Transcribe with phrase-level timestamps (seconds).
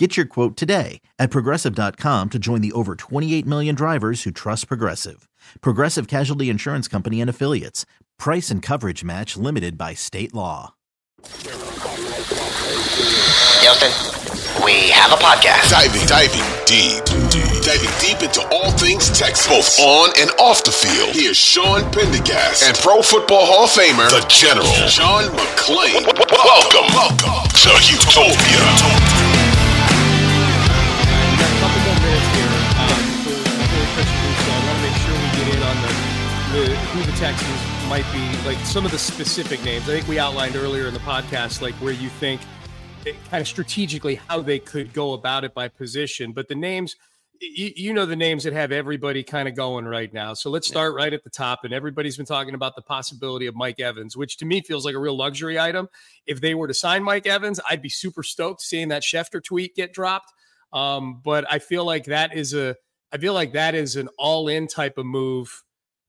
[0.00, 4.66] Get your quote today at progressive.com to join the over 28 million drivers who trust
[4.66, 5.28] Progressive.
[5.60, 7.84] Progressive Casualty Insurance Company and Affiliates.
[8.18, 10.72] Price and coverage match limited by state law.
[13.60, 13.92] Houston,
[14.64, 15.68] we have a podcast.
[15.68, 20.72] Diving, diving deep, deep, diving deep into all things Texas, both on and off the
[20.72, 21.14] field.
[21.14, 26.08] Here's Sean Pendergast and Pro Football Hall of Famer, the General, John McClain.
[26.32, 29.19] Welcome, welcome to Houtopia.
[37.20, 39.84] The who Texans might be, like some of the specific names.
[39.84, 42.40] I think we outlined earlier in the podcast, like where you think
[43.04, 46.32] it, kind of strategically how they could go about it by position.
[46.32, 46.96] But the names,
[47.40, 50.34] you, you know, the names that have everybody kind of going right now.
[50.34, 51.64] So let's start right at the top.
[51.64, 54.94] And everybody's been talking about the possibility of Mike Evans, which to me feels like
[54.94, 55.88] a real luxury item.
[56.26, 59.74] If they were to sign Mike Evans, I'd be super stoked seeing that Schefter tweet
[59.74, 60.32] get dropped.
[60.72, 62.76] Um, but I feel like that is a
[63.12, 65.64] I feel like that is an all-in type of move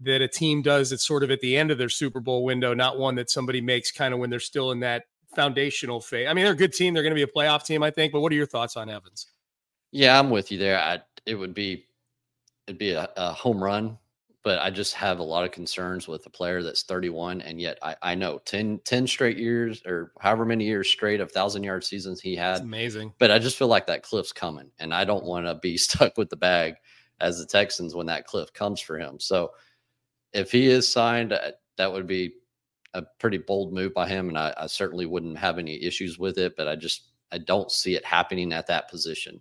[0.00, 2.74] that a team does that's sort of at the end of their Super Bowl window,
[2.74, 6.28] not one that somebody makes kind of when they're still in that foundational phase.
[6.28, 6.94] I mean, they're a good team.
[6.94, 8.12] They're going to be a playoff team, I think.
[8.12, 9.26] But what are your thoughts on Evans?
[9.92, 10.78] Yeah, I'm with you there.
[10.78, 11.86] I, it would be
[12.66, 13.96] it'd be a, a home run,
[14.42, 17.78] but I just have a lot of concerns with a player that's 31, and yet
[17.82, 21.84] I, I know 10, 10 straight years or however many years straight of thousand yard
[21.84, 22.56] seasons he had.
[22.56, 23.14] It's amazing.
[23.18, 26.18] But I just feel like that cliff's coming, and I don't want to be stuck
[26.18, 26.74] with the bag
[27.20, 29.18] as the Texans when that cliff comes for him.
[29.18, 29.52] So
[30.32, 32.34] if he is signed, uh, that would be
[32.94, 36.38] a pretty bold move by him, and I, I certainly wouldn't have any issues with
[36.38, 36.54] it.
[36.56, 39.40] But I just I don't see it happening at that position.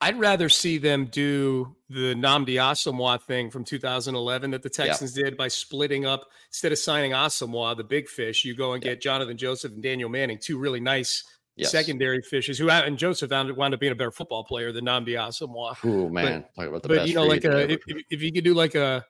[0.00, 5.24] I'd rather see them do the Nnamdi Asomugha thing from 2011 that the Texans yeah.
[5.24, 8.44] did by splitting up instead of signing Asomugha, the big fish.
[8.44, 9.10] You go and get yeah.
[9.10, 11.24] Jonathan Joseph and Danieal Manning, two really nice
[11.56, 11.70] yes.
[11.70, 12.58] secondary fishes.
[12.58, 15.76] Who and Joseph wound, wound up being a better football player than Nnamdi Asomugha.
[15.84, 17.80] Oh man, but, but you know, like a, if,
[18.10, 19.04] if you could do like a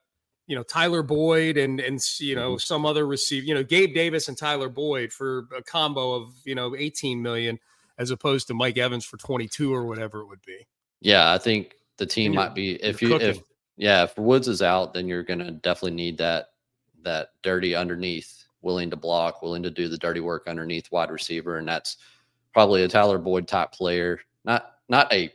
[0.46, 2.58] you know Tyler Boyd and and you know mm-hmm.
[2.58, 6.54] some other receiver, you know Gabe Davis and Tyler Boyd for a combo of you
[6.54, 7.58] know 18 million
[7.98, 10.66] as opposed to Mike Evans for 22 or whatever it would be.
[11.00, 13.28] Yeah, I think the team might be if you cooking.
[13.28, 13.40] if
[13.76, 16.48] yeah, if Woods is out, then you're going to definitely need that
[17.02, 21.58] that dirty underneath, willing to block, willing to do the dirty work underneath wide receiver,
[21.58, 21.98] and that's
[22.52, 24.20] probably a Tyler Boyd type player.
[24.44, 25.30] Not not a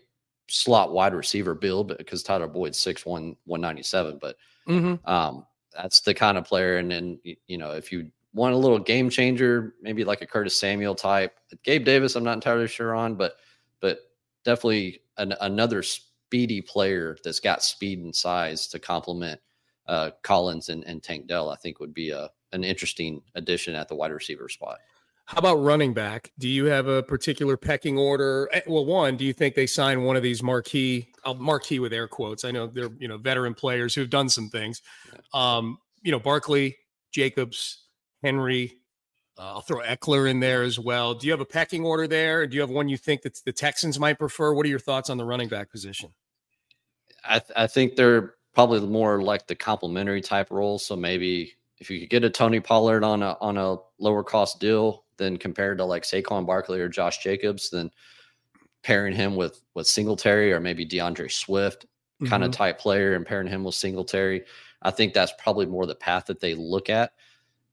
[0.47, 3.05] slot wide receiver build, because Tyler Boyd's 6'1",
[3.45, 4.35] 197, but
[4.71, 5.09] mm-hmm.
[5.09, 5.45] um,
[5.75, 6.77] that's the kind of player.
[6.77, 10.57] And then you know, if you want a little game changer, maybe like a Curtis
[10.57, 13.35] Samuel type, Gabe Davis, I'm not entirely sure on, but
[13.79, 13.99] but
[14.43, 19.39] definitely an, another speedy player that's got speed and size to complement
[19.87, 23.87] uh, Collins and, and Tank Dell, I think would be a an interesting addition at
[23.87, 24.79] the wide receiver spot.
[25.31, 26.33] How about running back?
[26.39, 28.49] Do you have a particular pecking order?
[28.51, 31.93] Eh, well, one, do you think they sign one of these marquee, uh, marquee with
[31.93, 32.43] air quotes?
[32.43, 34.81] I know they're you know veteran players who've done some things.
[35.33, 36.75] Um, you know, Barkley,
[37.13, 37.85] Jacobs,
[38.21, 38.73] Henry.
[39.37, 41.13] Uh, I'll throw Ekeler in there as well.
[41.13, 42.45] Do you have a pecking order there?
[42.45, 44.53] Do you have one you think that the Texans might prefer?
[44.53, 46.09] What are your thoughts on the running back position?
[47.23, 50.77] I, th- I think they're probably more like the complementary type role.
[50.77, 54.59] So maybe if you could get a Tony Pollard on a on a lower cost
[54.61, 57.91] deal, than compared to like Saquon Barkley or Josh Jacobs, then
[58.81, 61.85] pairing him with with Singletary or maybe DeAndre Swift
[62.27, 62.57] kind of mm-hmm.
[62.57, 64.43] type player and pairing him with Singletary.
[64.81, 67.13] I think that's probably more the path that they look at.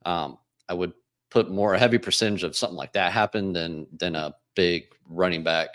[0.04, 0.38] Um,
[0.68, 0.92] I would
[1.30, 5.42] put more a heavy percentage of something like that happen than than a big running
[5.42, 5.70] back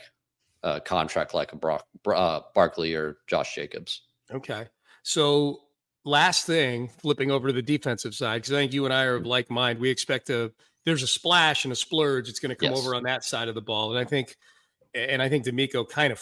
[0.61, 4.03] uh, contract like a Brock, uh, Barkley or Josh Jacobs.
[4.31, 4.67] Okay,
[5.01, 5.62] so
[6.05, 9.15] last thing, flipping over to the defensive side, because I think you and I are
[9.15, 9.79] of like mind.
[9.79, 10.51] We expect a
[10.85, 12.29] there's a splash and a splurge.
[12.29, 12.79] It's going to come yes.
[12.79, 14.35] over on that side of the ball, and I think,
[14.93, 16.21] and I think DeMeco kind of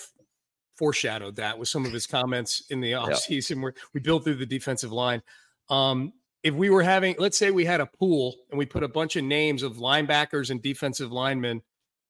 [0.76, 3.60] foreshadowed that with some of his comments in the offseason yep.
[3.60, 5.22] where we built through the defensive line.
[5.70, 6.14] Um,
[6.44, 9.16] if we were having, let's say we had a pool and we put a bunch
[9.16, 11.62] of names of linebackers and defensive linemen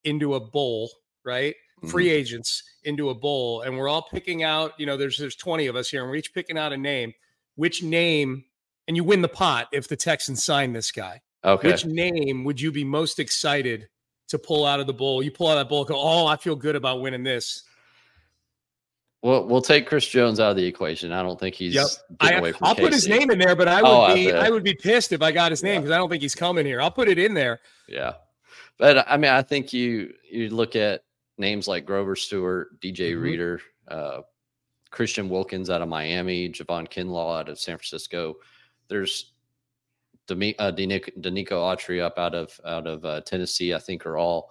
[0.04, 0.90] into a bowl,
[1.24, 1.54] right?
[1.54, 1.88] Mm-hmm.
[1.88, 5.66] Free agents into a bowl, and we're all picking out, you know, there's there's 20
[5.66, 7.12] of us here, and we're each picking out a name.
[7.56, 8.44] Which name,
[8.88, 11.20] and you win the pot if the Texans sign this guy.
[11.44, 11.68] Okay.
[11.68, 13.88] Which name would you be most excited
[14.28, 15.22] to pull out of the bowl?
[15.22, 17.64] You pull out that bowl, go, oh, I feel good about winning this.
[19.22, 21.12] Well, we'll take Chris Jones out of the equation.
[21.12, 21.74] I don't think he's.
[21.74, 21.86] Yep.
[22.18, 24.64] I, will put his name in there, but I would oh, be I, I, would
[24.64, 25.96] be pissed if I got his name because yeah.
[25.96, 26.80] I don't think he's coming here.
[26.80, 27.60] I'll put it in there.
[27.88, 28.14] Yeah,
[28.78, 31.04] but I mean, I think you you look at
[31.38, 33.22] names like Grover Stewart, DJ mm-hmm.
[33.22, 34.20] Reader, uh,
[34.92, 38.36] Christian Wilkins out of Miami, Javon Kinlaw out of San Francisco.
[38.88, 39.32] There's
[40.28, 43.74] Demi, uh, Denico, Autry up out of out of uh, Tennessee.
[43.74, 44.50] I think are all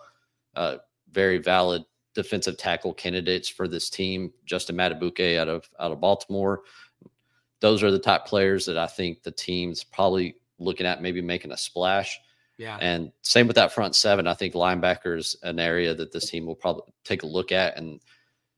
[0.56, 0.78] uh,
[1.12, 4.34] very valid defensive tackle candidates for this team.
[4.46, 6.64] Justin Madubuike out of out of Baltimore.
[7.62, 11.52] Those are the top players that I think the team's probably looking at maybe making
[11.52, 12.20] a splash.
[12.58, 12.78] Yeah.
[12.82, 14.28] And same with that front seven.
[14.28, 17.78] I think linebackers an area that this team will probably take a look at.
[17.78, 18.02] And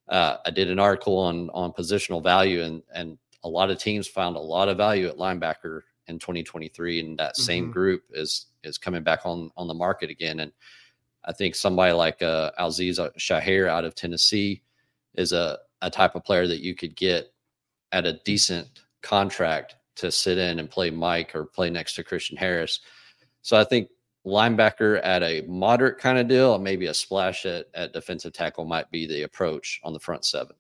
[0.10, 4.08] uh, I did an article on on positional value, and and a lot of teams
[4.08, 7.42] found a lot of value at linebacker in 2023, and that mm-hmm.
[7.42, 10.42] same group is is coming back on on the market again.
[10.42, 10.52] And
[11.26, 14.62] I think somebody like uh, Azeez Shahir out of Tennessee
[15.16, 17.32] is a, a type of player that you could get
[17.92, 18.68] at a decent
[19.02, 22.80] contract to sit in and play Mike or play next to Christian Harris.
[23.42, 23.90] So I think
[24.25, 28.90] linebacker at a moderate kind of deal, maybe a splash at, at defensive tackle might
[28.92, 30.56] be the approach on the front seven.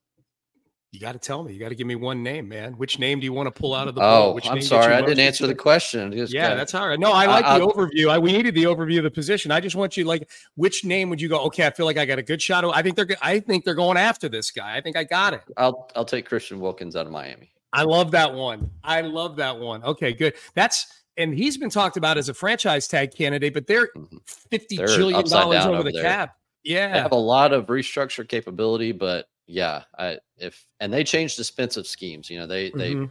[0.91, 1.53] You got to tell me.
[1.53, 2.73] You got to give me one name, man.
[2.73, 4.01] Which name do you want to pull out of the?
[4.03, 6.11] Oh, I'm sorry, I didn't answer the question.
[6.11, 6.99] Just yeah, kinda, that's all right.
[6.99, 8.09] No, I like I, the overview.
[8.09, 9.49] I, we needed the overview of the position.
[9.49, 11.39] I just want you like, which name would you go?
[11.45, 12.63] Okay, I feel like I got a good shot.
[12.65, 13.07] I think they're.
[13.23, 14.77] I think they're going after this guy.
[14.77, 15.41] I think I got it.
[15.57, 17.49] I'll I'll take Christian Wilkins out of Miami.
[17.73, 18.69] I love that one.
[18.83, 19.83] I love that one.
[19.83, 20.35] Okay, good.
[20.53, 24.17] That's and he's been talked about as a franchise tag candidate, but they're mm-hmm.
[24.25, 26.03] fifty they're dollars over, over the there.
[26.03, 26.37] cap.
[26.63, 31.37] Yeah, they have a lot of restructure capability, but yeah, I if and they changed
[31.37, 32.29] defensive schemes.
[32.29, 33.05] You know, they they mm-hmm.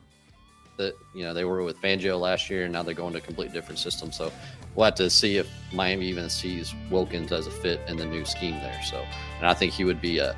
[0.78, 3.22] the you know they were with Fangio last year, and now they're going to a
[3.22, 4.10] completely different system.
[4.10, 4.32] So
[4.74, 8.24] we'll have to see if Miami even sees Wilkins as a fit in the new
[8.24, 8.80] scheme there.
[8.84, 9.04] So,
[9.38, 10.34] and I think he would be a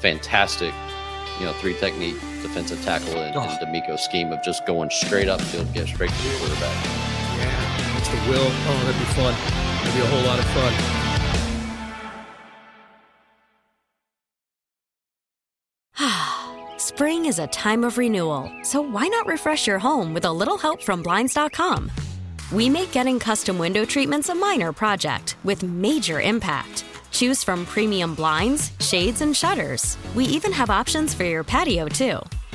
[0.00, 0.74] fantastic,
[1.38, 3.42] you know, three technique defensive tackle in, oh.
[3.42, 6.97] in scheme of just going straight up field, get straight to the quarterback.
[7.38, 7.78] Yeah,
[8.28, 8.50] will.
[8.68, 9.34] Oh, that'd be fun.
[9.82, 10.72] That'd be a whole lot of fun.
[16.78, 20.58] Spring is a time of renewal, so why not refresh your home with a little
[20.58, 21.90] help from Blinds.com?
[22.52, 26.84] We make getting custom window treatments a minor project with major impact.
[27.10, 29.96] Choose from premium blinds, shades, and shutters.
[30.14, 32.20] We even have options for your patio, too.